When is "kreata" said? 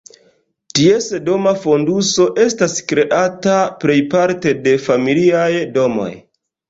2.93-3.59